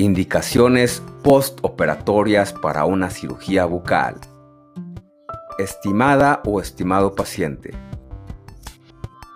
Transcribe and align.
Indicaciones 0.00 1.02
postoperatorias 1.22 2.54
para 2.54 2.86
una 2.86 3.10
cirugía 3.10 3.66
bucal. 3.66 4.14
Estimada 5.58 6.40
o 6.46 6.58
estimado 6.58 7.14
paciente. 7.14 7.72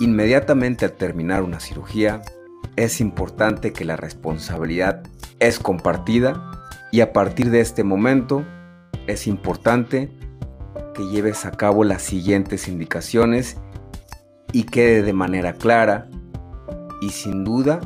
Inmediatamente 0.01 0.87
al 0.87 0.93
terminar 0.93 1.43
una 1.43 1.61
cirugía, 1.61 2.23
es 2.77 3.03
importante 3.03 3.75
que 3.75 3.85
la 3.85 3.97
responsabilidad 3.97 5.03
es 5.39 5.59
compartida 5.59 6.51
y 6.91 7.03
a 7.03 7.13
partir 7.13 7.51
de 7.51 7.61
este 7.61 7.85
momento 7.85 8.43
es 9.07 9.27
importante 9.27 10.11
que 10.95 11.07
lleves 11.09 11.45
a 11.45 11.51
cabo 11.51 11.85
las 11.85 12.01
siguientes 12.01 12.69
indicaciones 12.69 13.59
y 14.51 14.63
quede 14.63 15.03
de 15.03 15.13
manera 15.13 15.53
clara 15.53 16.09
y 17.03 17.11
sin 17.11 17.45
duda 17.45 17.81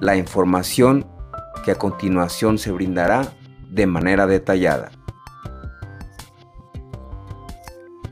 la 0.00 0.16
información 0.16 1.13
que 1.64 1.72
a 1.72 1.76
continuación 1.76 2.58
se 2.58 2.70
brindará 2.70 3.32
de 3.70 3.86
manera 3.86 4.26
detallada. 4.26 4.90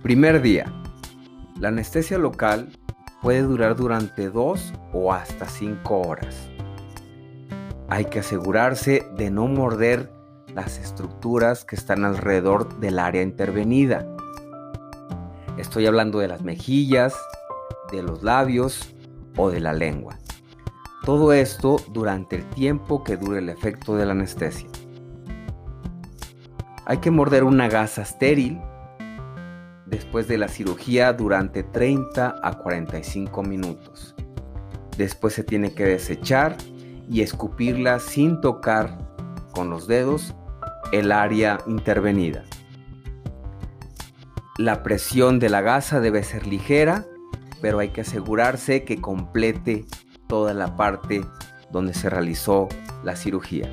Primer 0.03 0.43
día. 0.43 0.73
La 1.61 1.69
anestesia 1.69 2.19
local 2.19 2.77
puede 3.21 3.43
durar 3.43 3.77
durante 3.77 4.31
2 4.31 4.73
o 4.93 5.13
hasta 5.13 5.47
5 5.47 6.01
horas. 6.01 6.51
Hay 7.89 8.07
que 8.07 8.21
asegurarse 8.21 9.07
de 9.17 9.31
no 9.31 9.47
morder 9.47 10.11
las 10.55 10.79
estructuras 10.79 11.65
que 11.65 11.77
están 11.77 12.05
alrededor 12.05 12.81
del 12.81 12.99
área 12.99 13.23
intervenida. 13.23 14.07
Estoy 15.57 15.87
hablando 15.87 16.19
de 16.19 16.29
las 16.29 16.43
mejillas, 16.43 17.15
de 17.93 18.03
los 18.03 18.23
labios 18.23 18.93
o 19.37 19.51
de 19.51 19.61
la 19.61 19.73
lengua. 19.73 20.19
Todo 21.05 21.33
esto 21.33 21.79
durante 21.91 22.37
el 22.37 22.49
tiempo 22.51 23.03
que 23.03 23.17
dure 23.17 23.41
el 23.41 23.49
efecto 23.49 23.97
de 23.97 24.07
la 24.07 24.13
anestesia. 24.13 24.69
Hay 26.85 26.99
que 26.99 27.11
morder 27.11 27.43
una 27.43 27.69
gasa 27.69 28.03
estéril 28.03 28.61
después 29.85 30.29
de 30.29 30.39
la 30.39 30.47
cirugía 30.47 31.13
durante 31.13 31.65
30 31.65 32.37
a 32.41 32.53
45 32.59 33.43
minutos. 33.43 34.15
Después 34.97 35.35
se 35.35 35.43
tiene 35.43 35.75
que 35.75 35.85
desechar 35.85 36.57
y 37.11 37.23
escupirla 37.23 37.99
sin 37.99 38.41
tocar 38.41 38.97
con 39.53 39.71
los 39.71 39.89
dedos 39.89 40.35
el 40.93 41.11
área 41.11 41.59
intervenida. 41.67 42.45
La 44.57 44.85
presión 44.85 45.41
de 45.41 45.49
la 45.49 45.63
gasa 45.63 45.99
debe 45.99 46.23
ser 46.23 46.47
ligera, 46.47 47.07
pero 47.61 47.81
hay 47.81 47.89
que 47.89 48.03
asegurarse 48.03 48.85
que 48.85 49.01
complete 49.01 49.85
toda 50.33 50.55
la 50.55 50.79
parte 50.79 51.27
donde 51.71 51.93
se 51.93 52.09
realizó 52.09 52.67
la 53.05 53.17
cirugía. 53.17 53.71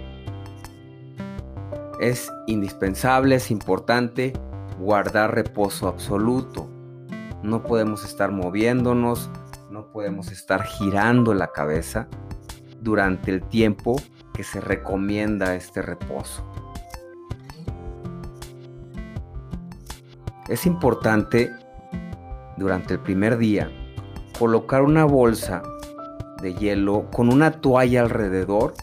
Es 2.01 2.29
indispensable, 2.47 3.35
es 3.35 3.49
importante 3.49 4.33
guardar 4.77 5.33
reposo 5.33 5.87
absoluto. 5.87 6.69
No 7.43 7.63
podemos 7.63 8.03
estar 8.03 8.33
moviéndonos, 8.33 9.29
no 9.71 9.89
podemos 9.93 10.33
estar 10.33 10.63
girando 10.65 11.33
la 11.33 11.47
cabeza 11.53 12.09
durante 12.81 13.31
el 13.31 13.41
tiempo 13.41 13.95
que 14.33 14.43
se 14.43 14.59
recomienda 14.59 15.55
este 15.55 15.81
reposo. 15.81 16.43
Es 20.49 20.65
importante 20.65 21.53
durante 22.57 22.95
el 22.95 22.99
primer 22.99 23.37
día 23.37 23.71
colocar 24.37 24.81
una 24.81 25.05
bolsa 25.05 25.63
de 26.41 26.53
hielo 26.53 27.09
con 27.11 27.31
una 27.31 27.51
toalla 27.61 28.01
alrededor 28.01 28.73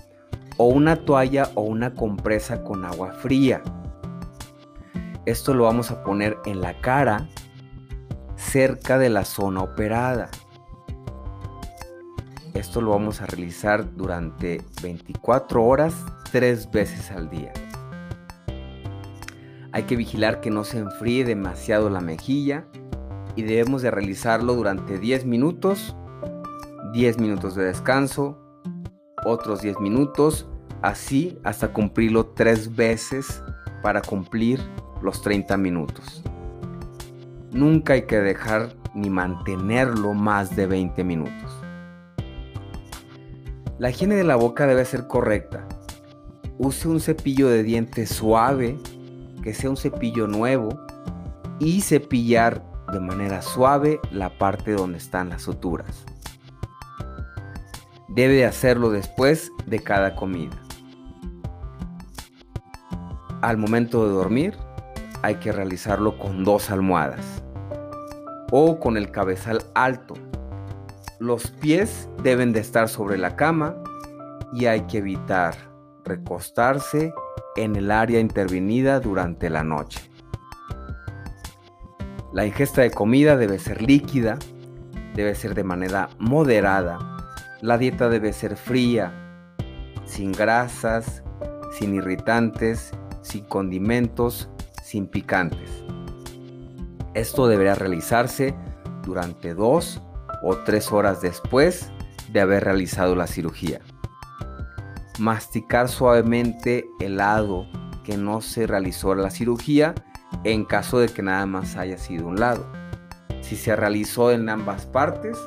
o 0.57 0.67
una 0.67 1.05
toalla 1.05 1.51
o 1.55 1.63
una 1.63 1.95
compresa 1.95 2.63
con 2.63 2.85
agua 2.85 3.13
fría. 3.13 3.63
Esto 5.27 5.55
lo 5.55 5.65
vamos 5.65 5.91
a 5.91 6.03
poner 6.05 6.39
en 6.45 6.61
la 6.61 6.81
cara 6.81 7.29
cerca 8.37 8.99
de 8.99 9.11
la 9.11 9.25
zona 9.25 9.63
operada. 9.63 10.31
Esto 12.55 12.81
lo 12.81 12.91
vamos 12.91 13.21
a 13.21 13.27
realizar 13.27 13.97
durante 13.97 14.63
24 14.83 15.63
horas, 15.63 15.95
tres 16.31 16.71
veces 16.71 17.11
al 17.11 17.29
día. 17.29 17.53
Hay 19.73 19.83
que 19.83 19.97
vigilar 19.97 20.41
que 20.41 20.51
no 20.51 20.65
se 20.65 20.79
enfríe 20.79 21.25
demasiado 21.25 21.91
la 21.91 22.01
mejilla 22.01 22.65
y 23.35 23.43
debemos 23.43 23.83
de 23.83 23.91
realizarlo 23.91 24.55
durante 24.55 24.99
10 24.99 25.27
minutos 25.27 25.95
10 26.97 27.19
minutos 27.19 27.55
de 27.55 27.65
descanso, 27.65 28.39
otros 29.27 29.61
10 29.61 29.81
minutos, 29.81 30.49
así 30.81 31.39
hasta 31.45 31.75
cumplirlo 31.75 32.29
tres 32.29 32.75
veces 32.75 33.43
para 33.83 34.01
cumplir 34.01 34.63
los 35.03 35.21
30 35.21 35.59
minutos. 35.59 36.23
Nunca 37.53 37.93
hay 37.93 38.07
que 38.07 38.17
dejar 38.17 38.75
ni 38.95 39.11
mantenerlo 39.11 40.15
más 40.15 40.57
de 40.57 40.67
20 40.67 41.05
minutos. 41.05 41.63
La 43.79 43.91
higiene 43.91 44.15
de 44.15 44.25
la 44.25 44.37
boca 44.37 44.67
debe 44.67 44.87
ser 44.87 45.07
correcta. 45.07 45.69
Use 46.57 46.89
un 46.89 47.01
cepillo 47.01 47.51
de 47.51 47.63
dientes 47.63 48.09
suave, 48.09 48.79
que 49.43 49.53
sea 49.53 49.69
un 49.69 49.77
cepillo 49.77 50.29
nuevo, 50.29 50.71
y 51.59 51.83
cepillar 51.83 52.65
de 52.91 53.01
manera 53.01 53.43
suave 53.43 54.01
la 54.11 54.31
parte 54.39 54.73
donde 54.73 54.97
están 54.97 55.29
las 55.29 55.43
suturas. 55.43 56.07
Debe 58.17 58.47
hacerlo 58.47 58.89
después 58.89 59.53
de 59.67 59.79
cada 59.81 60.17
comida. 60.17 60.57
Al 63.43 63.59
momento 63.59 64.07
de 64.07 64.15
dormir 64.15 64.57
hay 65.21 65.35
que 65.35 65.53
realizarlo 65.53 66.19
con 66.19 66.43
dos 66.43 66.71
almohadas 66.71 67.43
o 68.51 68.81
con 68.81 68.97
el 68.97 69.11
cabezal 69.11 69.67
alto. 69.75 70.15
Los 71.19 71.51
pies 71.51 72.09
deben 72.23 72.55
de 72.55 72.61
estar 72.61 72.89
sobre 72.89 73.19
la 73.19 73.37
cama 73.37 73.77
y 74.55 74.65
hay 74.65 74.87
que 74.87 74.99
evitar 74.99 75.55
recostarse 76.03 77.13
en 77.55 77.77
el 77.77 77.91
área 77.91 78.19
intervenida 78.19 78.99
durante 78.99 79.51
la 79.51 79.63
noche. 79.63 80.11
La 82.33 82.47
ingesta 82.47 82.81
de 82.81 82.91
comida 82.91 83.37
debe 83.37 83.59
ser 83.59 83.83
líquida, 83.83 84.39
debe 85.15 85.35
ser 85.35 85.55
de 85.55 85.65
manera 85.65 86.09
moderada 86.19 87.16
la 87.61 87.79
dieta 87.79 88.09
debe 88.09 88.33
ser 88.33 88.57
fría, 88.57 89.13
sin 90.05 90.33
grasas, 90.33 91.23
sin 91.79 91.95
irritantes, 91.95 92.93
sin 93.23 93.45
condimentos, 93.45 94.49
sin 94.83 95.07
picantes. 95.07 95.85
Esto 97.15 97.49
deberá 97.49 97.75
realizarse 97.75 98.55
durante 99.03 99.55
dos 99.55 100.03
o 100.43 100.57
tres 100.59 100.93
horas 100.93 101.21
después 101.23 101.91
de 102.33 102.41
haber 102.41 102.65
realizado 102.65 103.15
la 103.17 103.27
cirugía. 103.27 103.81
Masticar 105.19 105.89
suavemente 105.89 106.87
el 107.01 107.17
lado 107.17 107.67
que 108.05 108.17
no 108.17 108.43
se 108.43 108.67
realizó 108.67 109.15
la 109.15 109.31
cirugía 109.31 109.95
en 110.45 110.65
caso 110.65 110.99
de 110.99 111.09
que 111.09 111.23
nada 111.23 111.47
más 111.47 111.77
haya 111.77 111.97
sido 111.97 112.27
un 112.27 112.39
lado. 112.39 112.71
Si 113.41 113.57
se 113.57 113.75
realizó 113.75 114.31
en 114.31 114.49
ambas 114.49 114.87
partes, 114.87 115.39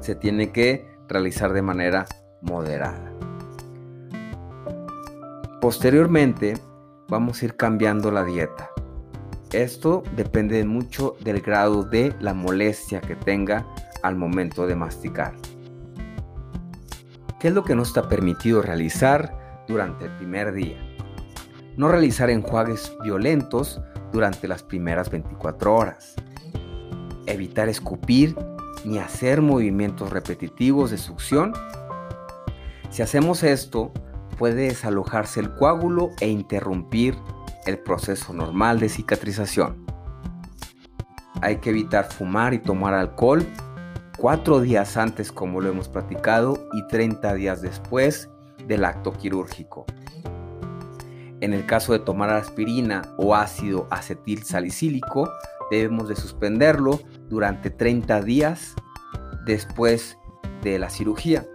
se 0.00 0.14
tiene 0.14 0.52
que 0.52 0.97
realizar 1.08 1.52
de 1.52 1.62
manera 1.62 2.06
moderada. 2.42 3.12
Posteriormente 5.60 6.54
vamos 7.08 7.42
a 7.42 7.46
ir 7.46 7.56
cambiando 7.56 8.10
la 8.10 8.24
dieta. 8.24 8.70
Esto 9.52 10.02
depende 10.14 10.64
mucho 10.64 11.16
del 11.20 11.40
grado 11.40 11.82
de 11.82 12.14
la 12.20 12.34
molestia 12.34 13.00
que 13.00 13.16
tenga 13.16 13.66
al 14.02 14.14
momento 14.14 14.66
de 14.66 14.76
masticar. 14.76 15.34
¿Qué 17.40 17.48
es 17.48 17.54
lo 17.54 17.64
que 17.64 17.74
no 17.74 17.82
está 17.82 18.08
permitido 18.08 18.62
realizar 18.62 19.64
durante 19.66 20.04
el 20.04 20.10
primer 20.16 20.52
día? 20.52 20.76
No 21.76 21.88
realizar 21.88 22.30
enjuagues 22.30 22.92
violentos 23.02 23.80
durante 24.12 24.48
las 24.48 24.62
primeras 24.62 25.10
24 25.10 25.74
horas. 25.74 26.14
Evitar 27.26 27.68
escupir 27.68 28.36
ni 28.84 28.98
hacer 28.98 29.42
movimientos 29.42 30.10
repetitivos 30.10 30.90
de 30.90 30.98
succión. 30.98 31.52
Si 32.90 33.02
hacemos 33.02 33.42
esto, 33.42 33.92
puede 34.38 34.68
desalojarse 34.68 35.40
el 35.40 35.54
coágulo 35.54 36.10
e 36.20 36.28
interrumpir 36.28 37.16
el 37.66 37.78
proceso 37.78 38.32
normal 38.32 38.80
de 38.80 38.88
cicatrización. 38.88 39.84
Hay 41.42 41.56
que 41.56 41.70
evitar 41.70 42.10
fumar 42.10 42.54
y 42.54 42.58
tomar 42.58 42.94
alcohol 42.94 43.46
cuatro 44.16 44.60
días 44.60 44.96
antes 44.96 45.30
como 45.30 45.60
lo 45.60 45.68
hemos 45.68 45.88
platicado 45.88 46.68
y 46.72 46.86
30 46.88 47.34
días 47.34 47.62
después 47.62 48.28
del 48.66 48.84
acto 48.84 49.12
quirúrgico. 49.12 49.86
En 51.40 51.52
el 51.54 51.66
caso 51.66 51.92
de 51.92 52.00
tomar 52.00 52.30
aspirina 52.30 53.02
o 53.16 53.34
ácido 53.34 53.86
acetil 53.90 54.42
salicílico, 54.42 55.30
debemos 55.70 56.08
de 56.08 56.16
suspenderlo 56.16 56.98
durante 57.28 57.70
30 57.70 58.22
días 58.22 58.74
después 59.44 60.18
de 60.62 60.78
la 60.78 60.90
cirugía. 60.90 61.46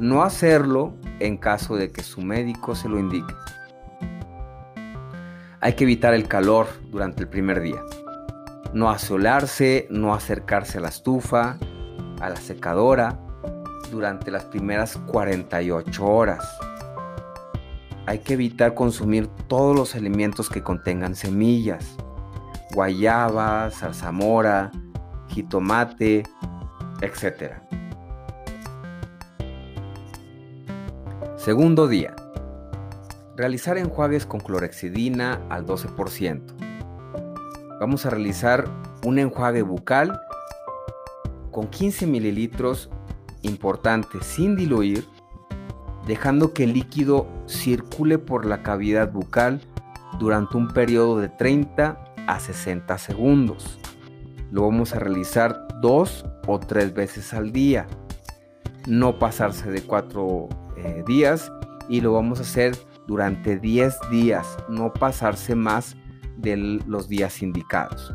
No 0.00 0.22
hacerlo 0.22 0.94
en 1.20 1.36
caso 1.36 1.76
de 1.76 1.90
que 1.90 2.02
su 2.02 2.20
médico 2.20 2.74
se 2.74 2.88
lo 2.88 2.98
indique. 2.98 3.34
Hay 5.60 5.74
que 5.74 5.84
evitar 5.84 6.12
el 6.12 6.28
calor 6.28 6.66
durante 6.90 7.22
el 7.22 7.28
primer 7.28 7.60
día. 7.60 7.82
No 8.72 8.90
asolarse, 8.90 9.86
no 9.90 10.12
acercarse 10.12 10.78
a 10.78 10.80
la 10.80 10.88
estufa, 10.88 11.58
a 12.20 12.28
la 12.28 12.36
secadora 12.36 13.18
durante 13.90 14.30
las 14.30 14.44
primeras 14.44 14.96
48 15.06 16.04
horas. 16.04 16.44
Hay 18.06 18.18
que 18.18 18.34
evitar 18.34 18.74
consumir 18.74 19.28
todos 19.48 19.74
los 19.74 19.94
alimentos 19.94 20.50
que 20.50 20.62
contengan 20.62 21.14
semillas, 21.14 21.96
guayaba, 22.74 23.70
zarzamora, 23.70 24.70
jitomate, 25.28 26.24
etc. 27.00 27.54
Segundo 31.36 31.86
día. 31.86 32.14
Realizar 33.36 33.78
enjuagues 33.78 34.26
con 34.26 34.40
clorexidina 34.40 35.40
al 35.50 35.66
12%. 35.66 36.42
Vamos 37.80 38.06
a 38.06 38.10
realizar 38.10 38.68
un 39.04 39.18
enjuague 39.18 39.62
bucal 39.62 40.20
con 41.50 41.68
15 41.68 42.06
mililitros 42.06 42.90
importante 43.42 44.22
sin 44.22 44.56
diluir, 44.56 45.06
dejando 46.06 46.52
que 46.52 46.64
el 46.64 46.72
líquido 46.72 47.26
circule 47.46 48.18
por 48.18 48.46
la 48.46 48.62
cavidad 48.62 49.12
bucal 49.12 49.60
durante 50.18 50.56
un 50.56 50.68
periodo 50.68 51.18
de 51.18 51.28
30 51.28 52.03
a 52.26 52.40
60 52.40 52.98
segundos. 52.98 53.78
Lo 54.50 54.62
vamos 54.62 54.94
a 54.94 54.98
realizar 54.98 55.66
dos 55.80 56.24
o 56.46 56.58
tres 56.60 56.94
veces 56.94 57.34
al 57.34 57.52
día. 57.52 57.86
No 58.86 59.18
pasarse 59.18 59.70
de 59.70 59.82
cuatro 59.82 60.48
eh, 60.76 61.02
días 61.06 61.50
y 61.88 62.00
lo 62.00 62.12
vamos 62.12 62.38
a 62.38 62.42
hacer 62.42 62.76
durante 63.06 63.58
10 63.58 63.94
días, 64.10 64.56
no 64.68 64.92
pasarse 64.92 65.54
más 65.54 65.96
de 66.36 66.56
los 66.56 67.08
días 67.08 67.42
indicados. 67.42 68.14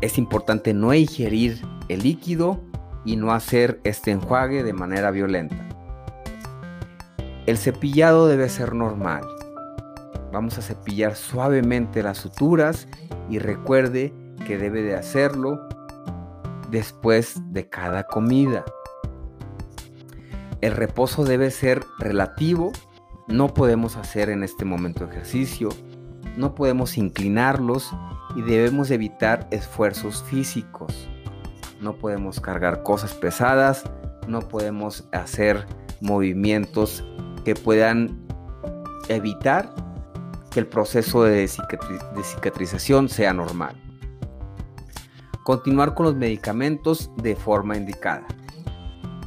Es 0.00 0.18
importante 0.18 0.74
no 0.74 0.92
ingerir 0.94 1.60
el 1.88 2.02
líquido 2.02 2.60
y 3.04 3.16
no 3.16 3.32
hacer 3.32 3.80
este 3.84 4.12
enjuague 4.12 4.62
de 4.62 4.72
manera 4.72 5.10
violenta. 5.10 5.68
El 7.46 7.58
cepillado 7.58 8.28
debe 8.28 8.48
ser 8.48 8.74
normal. 8.74 9.22
Vamos 10.32 10.58
a 10.58 10.62
cepillar 10.62 11.14
suavemente 11.14 12.02
las 12.02 12.18
suturas 12.18 12.88
y 13.28 13.38
recuerde 13.38 14.14
que 14.46 14.58
debe 14.58 14.82
de 14.82 14.96
hacerlo 14.96 15.68
después 16.70 17.40
de 17.52 17.68
cada 17.68 18.04
comida. 18.04 18.64
El 20.60 20.72
reposo 20.72 21.24
debe 21.24 21.50
ser 21.50 21.84
relativo 21.98 22.72
no 23.28 23.54
podemos 23.54 23.96
hacer 23.96 24.30
en 24.30 24.42
este 24.42 24.64
momento 24.64 25.04
ejercicio, 25.04 25.68
no 26.36 26.54
podemos 26.54 26.98
inclinarlos 26.98 27.90
y 28.36 28.42
debemos 28.42 28.90
evitar 28.90 29.46
esfuerzos 29.50 30.22
físicos. 30.24 31.08
No 31.80 31.94
podemos 31.94 32.40
cargar 32.40 32.82
cosas 32.82 33.14
pesadas, 33.14 33.84
no 34.26 34.40
podemos 34.40 35.08
hacer 35.12 35.66
movimientos 36.00 37.04
que 37.44 37.54
puedan 37.54 38.20
evitar 39.08 39.72
que 40.52 40.60
el 40.60 40.66
proceso 40.66 41.22
de, 41.24 41.48
cicatrización 41.48 43.08
sea 43.08 43.32
normal. 43.32 43.74
Continuar 45.44 45.94
con 45.94 46.06
los 46.06 46.14
medicamentos 46.14 47.10
de 47.16 47.34
forma 47.34 47.76
indicada. 47.76 48.26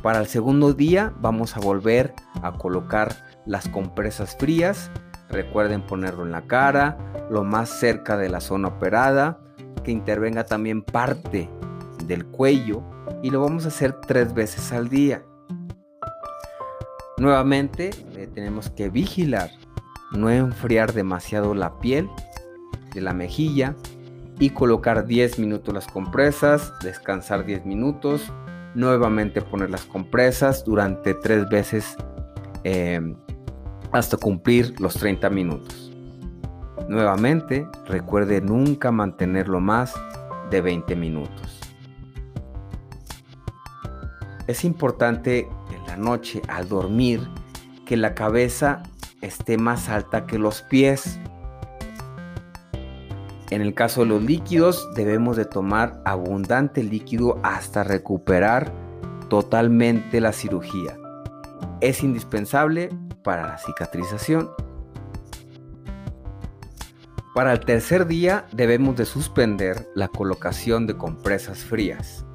Para 0.02 0.20
el 0.20 0.28
segundo 0.28 0.74
día 0.74 1.14
vamos 1.20 1.58
a 1.58 1.60
volver 1.60 2.14
a 2.42 2.54
colocar 2.54 3.16
las 3.46 3.68
compresas 3.68 4.38
frías, 4.38 4.92
recuerden 5.30 5.82
ponerlo 5.82 6.24
en 6.24 6.32
la 6.32 6.44
cara, 6.44 6.98
lo 7.30 7.44
más 7.44 7.70
cerca 7.70 8.16
de 8.18 8.30
la 8.30 8.40
zona 8.40 8.70
operada, 8.70 9.40
que 9.84 9.92
intervenga 9.92 10.46
también 10.46 10.84
parte 10.84 11.50
del 12.06 12.26
cuello 12.26 12.84
y 13.24 13.32
lo 13.32 13.42
vamos 13.42 13.66
a 13.66 13.70
hacer 13.70 14.00
tres 14.02 14.34
veces 14.34 14.72
al 14.72 14.90
día. 14.90 15.24
Nuevamente 17.18 17.92
eh, 18.16 18.30
tenemos 18.34 18.70
que 18.70 18.90
vigilar, 18.90 19.50
no 20.12 20.30
enfriar 20.30 20.94
demasiado 20.94 21.54
la 21.54 21.80
piel 21.80 22.10
de 22.94 23.02
la 23.02 23.14
mejilla 23.14 23.76
y 24.40 24.50
colocar 24.52 25.06
10 25.06 25.40
minutos 25.40 25.74
las 25.74 25.88
compresas, 25.88 26.74
descansar 26.82 27.46
10 27.46 27.66
minutos, 27.66 28.32
nuevamente 28.74 29.42
poner 29.42 29.70
las 29.70 29.86
compresas 29.86 30.66
durante 30.66 31.14
tres 31.14 31.48
veces 31.50 31.96
eh, 32.64 33.16
hasta 33.92 34.18
cumplir 34.18 34.80
los 34.80 34.96
30 34.96 35.30
minutos. 35.30 35.92
Nuevamente, 36.90 37.68
recuerde 37.86 38.42
nunca 38.42 38.92
mantenerlo 38.92 39.60
más 39.60 39.94
de 40.52 40.62
20 40.62 40.96
minutos. 40.96 41.60
Es 44.48 44.64
importante 44.64 45.48
en 45.74 45.88
la 45.88 45.98
noche 45.98 46.42
al 46.48 46.70
dormir 46.70 47.28
que 47.86 47.98
la 47.98 48.14
cabeza 48.14 48.84
esté 49.26 49.58
más 49.58 49.90
alta 49.90 50.26
que 50.26 50.38
los 50.38 50.62
pies. 50.62 51.20
En 53.52 53.62
el 53.62 53.74
caso 53.74 54.02
de 54.02 54.08
los 54.08 54.24
líquidos 54.24 54.90
debemos 54.96 55.38
de 55.38 55.46
tomar 55.46 56.02
abundante 56.06 56.84
líquido 56.84 57.40
hasta 57.44 57.84
recuperar 57.84 58.72
totalmente 59.30 60.22
la 60.22 60.32
cirugía. 60.32 60.98
Es 61.82 62.04
indispensable 62.04 62.90
para 63.24 63.48
la 63.48 63.58
cicatrización. 63.58 64.50
Para 67.34 67.52
el 67.52 67.60
tercer 67.60 68.08
día 68.08 68.46
debemos 68.54 68.96
de 68.96 69.06
suspender 69.06 69.90
la 69.94 70.08
colocación 70.08 70.88
de 70.88 70.96
compresas 70.96 71.60
frías. 71.60 72.26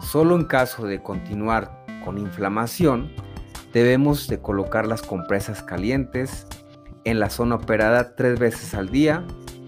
Solo 0.00 0.36
en 0.36 0.44
caso 0.44 0.86
de 0.86 1.02
continuar 1.02 1.84
con 2.04 2.18
inflamación, 2.18 3.10
debemos 3.72 4.28
de 4.28 4.40
colocar 4.40 4.86
las 4.86 5.02
compresas 5.02 5.62
calientes 5.62 6.46
en 7.04 7.18
la 7.18 7.30
zona 7.30 7.56
operada 7.56 8.14
tres 8.14 8.38
veces 8.38 8.74
al 8.74 8.90
día 8.90 9.24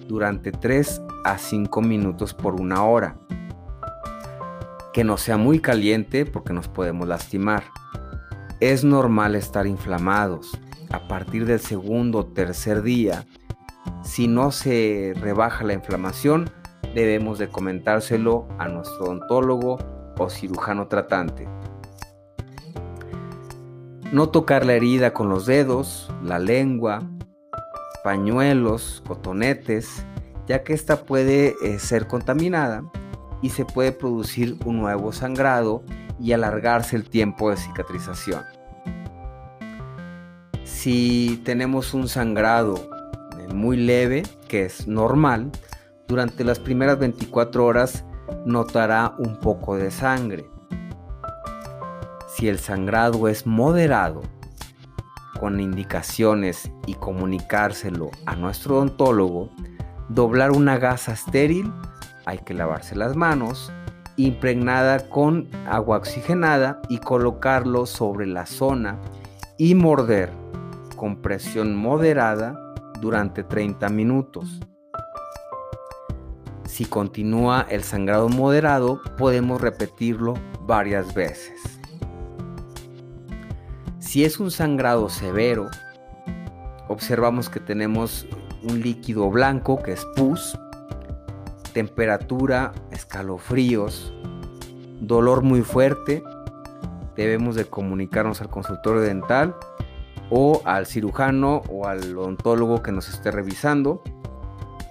durante 0.08 0.52
3 0.52 1.02
a 1.24 1.38
5 1.38 1.82
minutos 1.82 2.34
por 2.34 2.60
una 2.60 2.84
hora. 2.84 3.16
Que 4.92 5.04
no 5.04 5.16
sea 5.16 5.36
muy 5.36 5.60
caliente 5.60 6.26
porque 6.26 6.52
nos 6.52 6.68
podemos 6.68 7.08
lastimar. 7.08 7.64
Es 8.60 8.84
normal 8.84 9.34
estar 9.34 9.66
inflamados. 9.66 10.58
A 10.92 11.08
partir 11.08 11.46
del 11.46 11.58
segundo 11.58 12.18
o 12.18 12.26
tercer 12.26 12.82
día, 12.82 13.26
si 14.04 14.28
no 14.28 14.52
se 14.52 15.14
rebaja 15.16 15.64
la 15.64 15.72
inflamación, 15.72 16.50
debemos 16.94 17.38
de 17.38 17.48
comentárselo 17.48 18.46
a 18.58 18.68
nuestro 18.68 19.06
odontólogo 19.06 19.78
o 20.16 20.30
cirujano 20.30 20.86
tratante. 20.86 21.48
No 24.14 24.28
tocar 24.28 24.64
la 24.64 24.74
herida 24.74 25.12
con 25.12 25.28
los 25.28 25.44
dedos, 25.44 26.08
la 26.22 26.38
lengua, 26.38 27.02
pañuelos, 28.04 29.02
cotonetes, 29.04 30.06
ya 30.46 30.62
que 30.62 30.72
esta 30.72 31.02
puede 31.02 31.56
eh, 31.64 31.80
ser 31.80 32.06
contaminada 32.06 32.84
y 33.42 33.50
se 33.50 33.64
puede 33.64 33.90
producir 33.90 34.56
un 34.64 34.78
nuevo 34.78 35.12
sangrado 35.12 35.82
y 36.20 36.30
alargarse 36.30 36.94
el 36.94 37.10
tiempo 37.10 37.50
de 37.50 37.56
cicatrización. 37.56 38.44
Si 40.62 41.42
tenemos 41.44 41.92
un 41.92 42.06
sangrado 42.06 42.88
eh, 43.40 43.52
muy 43.52 43.76
leve, 43.76 44.22
que 44.46 44.64
es 44.66 44.86
normal, 44.86 45.50
durante 46.06 46.44
las 46.44 46.60
primeras 46.60 47.00
24 47.00 47.66
horas 47.66 48.04
notará 48.46 49.16
un 49.18 49.40
poco 49.40 49.74
de 49.76 49.90
sangre. 49.90 50.53
Si 52.44 52.50
el 52.50 52.58
sangrado 52.58 53.26
es 53.26 53.46
moderado, 53.46 54.20
con 55.40 55.60
indicaciones 55.60 56.70
y 56.86 56.92
comunicárselo 56.92 58.10
a 58.26 58.36
nuestro 58.36 58.76
odontólogo, 58.76 59.48
doblar 60.10 60.50
una 60.50 60.76
gasa 60.76 61.14
estéril, 61.14 61.72
hay 62.26 62.36
que 62.40 62.52
lavarse 62.52 62.96
las 62.96 63.16
manos, 63.16 63.72
impregnada 64.18 65.08
con 65.08 65.48
agua 65.66 65.96
oxigenada 65.96 66.82
y 66.90 66.98
colocarlo 66.98 67.86
sobre 67.86 68.26
la 68.26 68.44
zona 68.44 69.00
y 69.56 69.74
morder 69.74 70.30
con 70.96 71.22
presión 71.22 71.74
moderada 71.74 72.60
durante 73.00 73.42
30 73.42 73.88
minutos. 73.88 74.60
Si 76.66 76.84
continúa 76.84 77.64
el 77.70 77.82
sangrado 77.84 78.28
moderado, 78.28 79.00
podemos 79.16 79.62
repetirlo 79.62 80.34
varias 80.66 81.14
veces. 81.14 81.73
Si 84.14 84.24
es 84.24 84.38
un 84.38 84.52
sangrado 84.52 85.08
severo, 85.08 85.68
observamos 86.86 87.50
que 87.50 87.58
tenemos 87.58 88.28
un 88.62 88.80
líquido 88.80 89.28
blanco 89.28 89.82
que 89.82 89.90
es 89.90 90.04
pus 90.14 90.56
temperatura, 91.72 92.70
escalofríos, 92.92 94.14
dolor 95.00 95.42
muy 95.42 95.62
fuerte, 95.62 96.22
debemos 97.16 97.56
de 97.56 97.64
comunicarnos 97.64 98.40
al 98.40 98.50
consultorio 98.50 99.00
dental 99.02 99.56
o 100.30 100.62
al 100.64 100.86
cirujano 100.86 101.62
o 101.68 101.88
al 101.88 102.16
odontólogo 102.16 102.84
que 102.84 102.92
nos 102.92 103.08
esté 103.08 103.32
revisando 103.32 104.00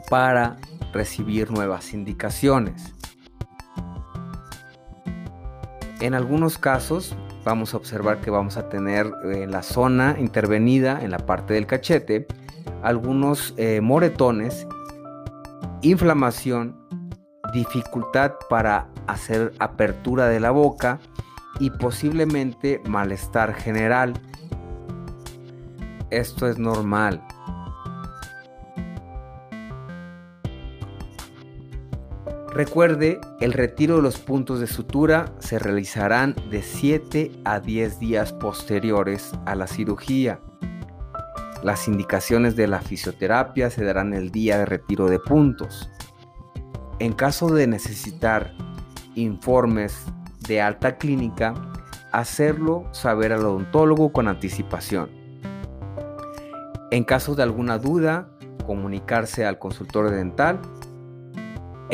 para 0.09 0.57
recibir 0.91 1.49
nuevas 1.49 1.93
indicaciones. 1.93 2.93
En 6.01 6.13
algunos 6.13 6.57
casos 6.57 7.15
vamos 7.43 7.73
a 7.73 7.77
observar 7.77 8.21
que 8.21 8.29
vamos 8.29 8.57
a 8.57 8.69
tener 8.69 9.11
en 9.23 9.51
la 9.51 9.63
zona 9.63 10.15
intervenida, 10.19 10.99
en 11.01 11.11
la 11.11 11.19
parte 11.19 11.53
del 11.53 11.67
cachete, 11.67 12.27
algunos 12.81 13.53
eh, 13.57 13.81
moretones, 13.81 14.67
inflamación, 15.81 16.77
dificultad 17.53 18.33
para 18.49 18.87
hacer 19.07 19.53
apertura 19.59 20.27
de 20.27 20.39
la 20.39 20.51
boca 20.51 20.99
y 21.59 21.69
posiblemente 21.69 22.81
malestar 22.87 23.53
general. 23.53 24.13
Esto 26.09 26.47
es 26.47 26.57
normal. 26.57 27.21
Recuerde, 32.53 33.19
el 33.39 33.51
retiro 33.51 33.95
de 33.95 34.03
los 34.03 34.19
puntos 34.19 34.59
de 34.59 34.67
sutura 34.67 35.33
se 35.39 35.57
realizarán 35.57 36.35
de 36.51 36.61
7 36.61 37.31
a 37.45 37.59
10 37.59 37.99
días 37.99 38.31
posteriores 38.31 39.31
a 39.47 39.55
la 39.55 39.65
cirugía. 39.65 40.39
Las 41.63 41.87
indicaciones 41.87 42.55
de 42.55 42.67
la 42.67 42.79
fisioterapia 42.79 43.71
se 43.71 43.83
darán 43.83 44.13
el 44.13 44.29
día 44.29 44.59
de 44.59 44.65
retiro 44.65 45.07
de 45.07 45.17
puntos. 45.17 45.89
En 46.99 47.13
caso 47.13 47.51
de 47.51 47.65
necesitar 47.65 48.53
informes 49.15 50.05
de 50.47 50.61
alta 50.61 50.99
clínica, 50.99 51.55
hacerlo 52.11 52.85
saber 52.91 53.33
al 53.33 53.47
odontólogo 53.47 54.13
con 54.13 54.27
anticipación. 54.27 55.09
En 56.91 57.03
caso 57.03 57.33
de 57.33 57.41
alguna 57.41 57.79
duda, 57.79 58.29
comunicarse 58.67 59.43
al 59.43 59.57
consultor 59.57 60.11
dental 60.11 60.59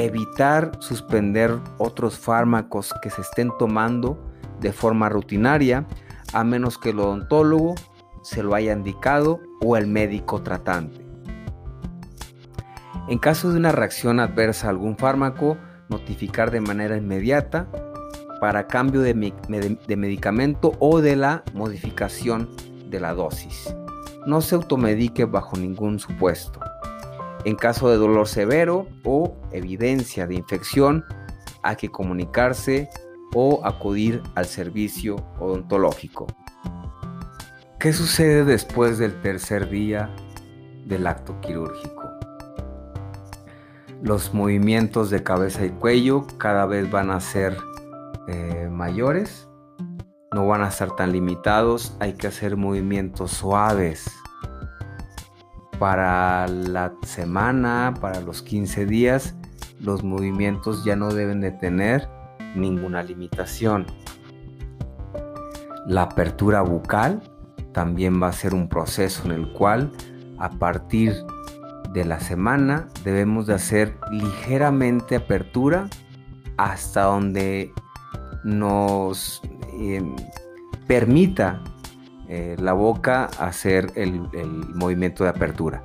evitar 0.05 0.71
suspender 0.79 1.57
otros 1.77 2.17
fármacos 2.17 2.93
que 3.01 3.09
se 3.09 3.21
estén 3.21 3.51
tomando 3.57 4.17
de 4.59 4.71
forma 4.71 5.09
rutinaria 5.09 5.85
a 6.33 6.43
menos 6.43 6.77
que 6.77 6.91
el 6.91 6.99
odontólogo 6.99 7.75
se 8.23 8.43
lo 8.43 8.55
haya 8.55 8.73
indicado 8.73 9.39
o 9.61 9.77
el 9.77 9.87
médico 9.87 10.41
tratante. 10.41 11.05
En 13.07 13.17
caso 13.17 13.51
de 13.51 13.57
una 13.57 13.71
reacción 13.71 14.19
adversa 14.19 14.67
a 14.67 14.69
algún 14.69 14.97
fármaco, 14.97 15.57
notificar 15.89 16.51
de 16.51 16.61
manera 16.61 16.95
inmediata 16.95 17.67
para 18.39 18.67
cambio 18.67 19.01
de, 19.01 19.13
de, 19.87 19.97
medicamento 19.97 20.73
o 20.79 21.01
de 21.01 21.15
la 21.15 21.43
modificación 21.53 22.49
de 22.89 22.99
la 22.99 23.13
dosis. 23.13 23.75
No 24.25 24.41
se 24.41 24.55
automedique 24.55 25.25
bajo 25.25 25.57
ningún 25.57 25.99
supuesto. 25.99 26.59
En 27.45 27.55
caso 27.55 27.89
de 27.89 27.97
dolor 27.97 28.27
severo 28.27 28.87
o 29.05 29.37
evidencia 29.51 30.27
de 30.27 30.35
infección, 30.35 31.05
hay 31.63 31.77
que 31.77 31.89
comunicarse 31.89 32.89
o 33.33 33.61
acudir 33.63 34.21
al 34.35 34.45
servicio 34.45 35.15
odontológico. 35.39 36.27
¿Qué 37.79 37.93
sucede 37.93 38.43
después 38.43 38.97
del 38.97 39.21
tercer 39.21 39.69
día 39.69 40.13
del 40.85 41.07
acto 41.07 41.39
quirúrgico? 41.39 42.03
Los 44.01 44.33
movimientos 44.33 45.09
de 45.09 45.23
cabeza 45.23 45.65
y 45.65 45.69
cuello 45.69 46.27
cada 46.37 46.65
vez 46.65 46.91
van 46.91 47.09
a 47.09 47.21
ser 47.21 47.55
eh, 48.27 48.67
mayores, 48.69 49.47
no 50.33 50.45
van 50.45 50.61
a 50.61 50.67
estar 50.67 50.95
tan 50.95 51.13
limitados, 51.13 51.95
hay 51.99 52.13
que 52.13 52.27
hacer 52.27 52.57
movimientos 52.57 53.31
suaves 53.31 54.11
para 55.79 56.47
la 56.47 56.93
semana, 57.03 57.93
para 57.99 58.19
los 58.21 58.41
15 58.41 58.85
días, 58.85 59.35
los 59.79 60.03
movimientos 60.03 60.83
ya 60.83 60.95
no 60.95 61.13
deben 61.13 61.39
de 61.39 61.51
tener 61.51 62.07
ninguna 62.55 63.01
limitación. 63.01 63.85
La 65.87 66.03
apertura 66.03 66.61
bucal 66.61 67.21
también 67.73 68.21
va 68.21 68.27
a 68.27 68.33
ser 68.33 68.53
un 68.53 68.67
proceso 68.67 69.23
en 69.25 69.31
el 69.31 69.53
cual 69.53 69.91
a 70.37 70.49
partir 70.49 71.13
de 71.93 72.05
la 72.05 72.19
semana 72.19 72.87
debemos 73.03 73.47
de 73.47 73.55
hacer 73.55 73.97
ligeramente 74.11 75.15
apertura 75.15 75.87
hasta 76.57 77.03
donde 77.03 77.73
nos 78.43 79.41
em, 79.79 80.15
permita 80.87 81.63
eh, 82.29 82.55
la 82.59 82.73
boca 82.73 83.25
hacer 83.39 83.91
el, 83.95 84.29
el 84.33 84.49
movimiento 84.75 85.23
de 85.23 85.31
apertura. 85.31 85.83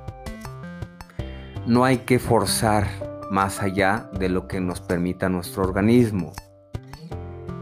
No 1.65 1.83
hay 1.85 1.97
que 1.99 2.19
forzar 2.19 2.85
más 3.31 3.63
allá 3.63 4.09
de 4.19 4.29
lo 4.29 4.47
que 4.47 4.61
nos 4.61 4.79
permita 4.79 5.27
nuestro 5.27 5.63
organismo. 5.63 6.33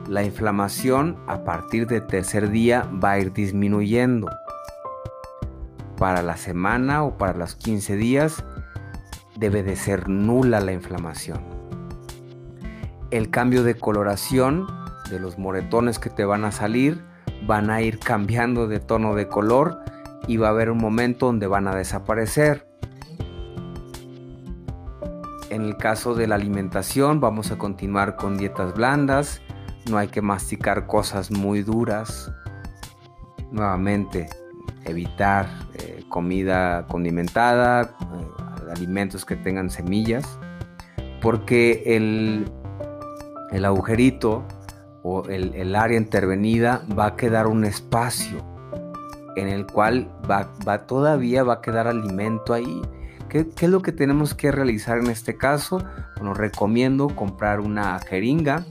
La 0.09 0.23
inflamación 0.23 1.17
a 1.27 1.45
partir 1.45 1.87
del 1.87 2.05
tercer 2.07 2.49
día 2.49 2.85
va 3.01 3.11
a 3.11 3.19
ir 3.19 3.31
disminuyendo. 3.31 4.29
Para 5.97 6.21
la 6.21 6.35
semana 6.35 7.03
o 7.03 7.17
para 7.17 7.37
los 7.37 7.55
15 7.55 7.95
días 7.95 8.43
debe 9.37 9.63
de 9.63 9.77
ser 9.77 10.09
nula 10.09 10.59
la 10.59 10.73
inflamación. 10.73 11.41
El 13.11 13.29
cambio 13.29 13.63
de 13.63 13.75
coloración 13.75 14.67
de 15.09 15.19
los 15.19 15.37
moretones 15.37 15.99
que 15.99 16.09
te 16.09 16.25
van 16.25 16.43
a 16.43 16.51
salir 16.51 17.12
van 17.45 17.69
a 17.69 17.81
ir 17.81 17.99
cambiando 17.99 18.67
de 18.67 18.79
tono 18.79 19.15
de 19.15 19.27
color 19.27 19.79
y 20.27 20.37
va 20.37 20.47
a 20.47 20.51
haber 20.51 20.69
un 20.69 20.77
momento 20.77 21.27
donde 21.27 21.47
van 21.47 21.67
a 21.67 21.75
desaparecer. 21.75 22.67
En 25.49 25.63
el 25.63 25.77
caso 25.77 26.15
de 26.15 26.27
la 26.27 26.35
alimentación 26.35 27.19
vamos 27.19 27.51
a 27.51 27.57
continuar 27.57 28.15
con 28.15 28.37
dietas 28.37 28.73
blandas, 28.73 29.41
no 29.89 29.97
hay 29.97 30.07
que 30.07 30.21
masticar 30.21 30.87
cosas 30.87 31.29
muy 31.29 31.61
duras. 31.61 32.31
Nuevamente, 33.51 34.27
evitar 34.85 35.47
eh, 35.75 36.03
comida 36.09 36.87
condimentada, 36.87 37.83
eh, 37.83 38.71
alimentos 38.75 39.25
que 39.25 39.35
tengan 39.35 39.69
semillas, 39.69 40.39
porque 41.21 41.83
el, 41.85 42.51
el 43.51 43.65
agujerito 43.65 44.43
o 45.03 45.25
el, 45.27 45.75
área 45.75 45.97
intervenida 45.97 46.81
va 46.97 47.07
a 47.07 47.15
quedar 47.15 47.47
un 47.47 47.65
espacio 47.65 48.43
en 49.35 49.49
el 49.49 49.67
cual 49.67 50.09
va, 50.29 50.87
todavía 50.87 51.43
va 51.43 51.55
a 51.55 51.61
quedar 51.61 51.87
alimento 51.87 52.53
ahí. 52.53 52.81
¿Qué, 53.29 53.47
es 53.59 53.69
lo 53.69 53.81
que 53.81 53.91
tenemos 53.91 54.33
que 54.33 54.51
realizar 54.51 54.99
en 54.99 55.09
este 55.09 55.37
caso? 55.37 55.83
Bueno, 56.15 56.33
recomiendo 56.33 57.09
comprar 57.09 57.59
una 57.59 57.99
jeringa 57.99 58.65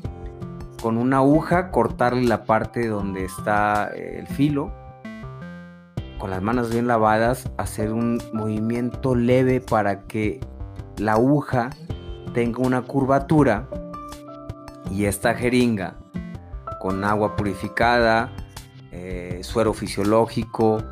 con 0.81 0.97
una 0.97 1.19
aguja, 1.19 1.71
cortarle 1.71 2.25
la 2.25 2.45
parte 2.45 2.89
donde 2.89 3.25
está 3.25 3.91
eh, 3.95 4.19
el 4.21 4.27
filo, 4.27 4.73
con 6.19 6.31
las 6.31 6.43
manos 6.43 6.73
bien 6.73 6.87
lavadas, 6.87 7.51
hacer 7.59 7.93
un 7.93 8.21
movimiento 8.33 9.15
leve 9.15 9.61
para 9.61 10.03
que 10.07 10.41
la 10.97 11.12
aguja 11.12 11.71
tenga 12.33 12.61
una 12.61 12.83
curvatura 12.83 13.69
y 14.91 15.05
esta 15.05 15.35
jeringa 15.35 16.02
con 16.83 17.05
agua 17.05 17.37
purificada, 17.37 18.33
eh, 18.91 19.39
suero 19.45 19.73
fisiológico, 19.73 20.83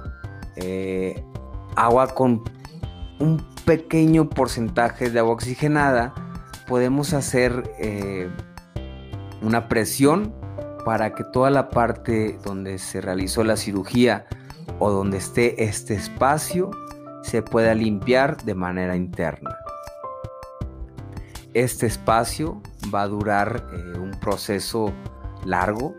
eh, 0.55 1.21
agua 1.75 2.15
con 2.15 2.45
un 3.19 3.45
pequeño 3.65 4.29
porcentaje 4.29 5.11
de 5.11 5.19
agua 5.19 5.33
oxigenada, 5.33 6.15
podemos 6.69 7.13
hacer 7.13 7.65
eh, 7.81 8.31
una 9.43 9.67
presión 9.67 10.33
para 10.85 11.13
que 11.13 11.25
toda 11.25 11.51
la 11.51 11.71
parte 11.71 12.39
donde 12.45 12.79
se 12.79 13.01
realizó 13.01 13.43
la 13.43 13.57
cirugía 13.57 14.27
o 14.79 14.93
donde 14.93 15.19
esté 15.19 15.65
este 15.65 15.95
espacio 15.95 16.71
se 17.25 17.43
pueda 17.43 17.75
limpiar 17.75 18.37
de 18.45 18.55
manera 18.55 18.95
interna. 18.95 19.59
Este 21.53 21.87
espacio 21.87 22.63
va 22.95 23.03
a 23.03 23.09
durar 23.09 23.67
un 24.01 24.13
proceso 24.21 24.95
largo, 25.45 25.95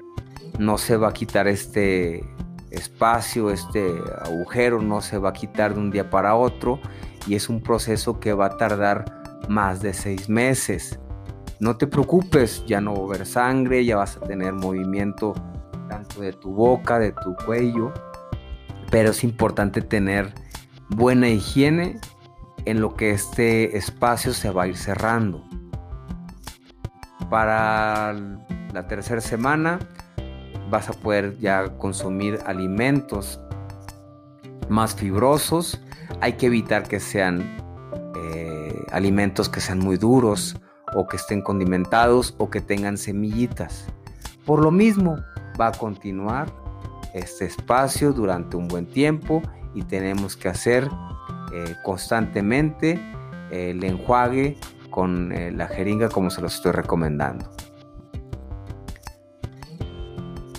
no 0.60 0.78
se 0.78 0.98
va 0.98 1.10
a 1.10 1.14
quitar 1.14 1.48
este 1.48 2.24
espacio, 2.72 3.52
este 3.52 3.92
agujero, 4.24 4.82
no 4.82 5.02
se 5.02 5.18
va 5.18 5.30
a 5.30 5.34
quitar 5.34 5.74
de 5.74 5.80
un 5.80 5.92
día 5.92 6.10
para 6.10 6.36
otro 6.36 6.80
y 7.28 7.36
es 7.36 7.50
un 7.50 7.62
proceso 7.62 8.20
que 8.20 8.34
va 8.34 8.48
a 8.48 8.58
tardar 8.58 9.22
más 9.50 9.82
de 9.82 9.94
seis 9.94 10.30
meses. 10.30 11.00
No 11.60 11.78
te 11.78 11.86
preocupes, 11.86 12.64
ya 12.66 12.82
no 12.82 12.94
va 12.94 13.02
a 13.02 13.04
haber 13.04 13.26
sangre, 13.26 13.86
ya 13.86 13.98
vas 13.98 14.18
a 14.18 14.22
tener 14.22 14.54
movimiento 14.54 15.34
tanto 15.90 16.22
de 16.22 16.34
tu 16.34 16.52
boca, 16.52 16.98
de 16.98 17.12
tu 17.12 17.36
cuello, 17.46 17.94
pero 18.90 19.12
es 19.12 19.24
importante 19.24 19.82
tener 19.82 20.34
buena 20.90 21.28
higiene 21.28 22.00
en 22.66 22.82
lo 22.82 22.96
que 22.96 23.12
este 23.12 23.78
espacio 23.78 24.34
se 24.34 24.50
va 24.50 24.64
a 24.64 24.68
ir 24.68 24.78
cerrando. 24.78 25.44
Para 27.30 28.14
la 28.74 28.88
tercera 28.88 29.22
semana 29.22 29.80
vas 30.70 30.90
a 30.90 30.94
poder 30.94 31.38
ya 31.40 31.78
consumir 31.78 32.40
alimentos 32.46 33.40
más 34.70 34.96
fibrosos. 34.96 35.80
Hay 36.22 36.34
que 36.34 36.48
evitar 36.48 36.88
que 36.88 37.00
sean 37.00 37.58
eh, 38.16 38.74
alimentos 38.92 39.50
que 39.50 39.60
sean 39.60 39.80
muy 39.80 39.98
duros 39.98 40.56
o 40.94 41.08
que 41.08 41.18
estén 41.18 41.42
condimentados 41.42 42.36
o 42.38 42.50
que 42.50 42.62
tengan 42.62 42.98
semillitas. 42.98 43.88
Por 44.46 44.62
lo 44.62 44.72
mismo, 44.72 45.18
va 45.60 45.68
a 45.68 45.72
continuar 45.72 46.52
este 47.14 47.46
espacio 47.46 48.14
durante 48.14 48.56
un 48.56 48.68
buen 48.68 48.86
tiempo 48.86 49.42
y 49.76 49.84
tenemos 49.84 50.38
que 50.38 50.48
hacer 50.48 50.90
eh, 51.54 51.76
constantemente 51.84 53.00
el 53.52 53.84
enjuague 53.84 54.58
con 54.90 55.32
eh, 55.34 55.52
la 55.52 55.68
jeringa 55.68 56.10
como 56.10 56.30
se 56.30 56.42
los 56.42 56.56
estoy 56.56 56.72
recomendando. 56.72 57.50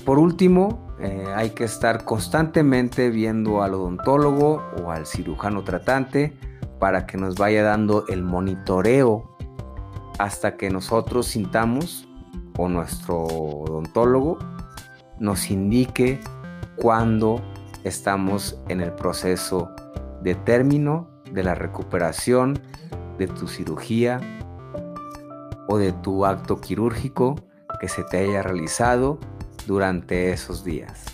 Por 0.04 0.18
último, 0.18 0.94
eh, 0.98 1.26
hay 1.34 1.50
que 1.50 1.64
estar 1.64 2.04
constantemente 2.04 3.10
viendo 3.10 3.62
al 3.62 3.74
odontólogo 3.74 4.62
o 4.82 4.90
al 4.90 5.06
cirujano 5.06 5.62
tratante 5.62 6.36
para 6.78 7.06
que 7.06 7.16
nos 7.18 7.36
vaya 7.36 7.62
dando 7.62 8.04
el 8.08 8.22
monitoreo 8.22 9.36
hasta 10.18 10.56
que 10.56 10.70
nosotros 10.70 11.26
sintamos 11.26 12.08
o 12.58 12.68
nuestro 12.68 13.22
odontólogo 13.22 14.38
nos 15.18 15.50
indique 15.50 16.20
cuándo 16.76 17.40
estamos 17.84 18.60
en 18.68 18.80
el 18.80 18.92
proceso 18.92 19.70
de 20.22 20.34
término 20.34 21.08
de 21.32 21.44
la 21.44 21.54
recuperación 21.54 22.60
de 23.18 23.28
tu 23.28 23.46
cirugía 23.46 24.20
o 25.68 25.78
de 25.78 25.92
tu 25.92 26.26
acto 26.26 26.60
quirúrgico 26.60 27.36
que 27.80 27.88
se 27.88 28.04
te 28.04 28.18
haya 28.18 28.42
realizado 28.42 29.18
durante 29.66 30.32
esos 30.32 30.64
días. 30.64 31.11